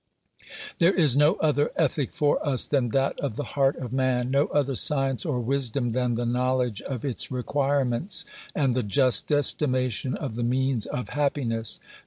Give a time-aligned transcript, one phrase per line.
[0.79, 4.47] There is no other ethic for us than that of the heart of man, no
[4.47, 8.25] other science or wisdom than the knowledge of its requirements,
[8.55, 11.79] and the just estimation of the means of happiness.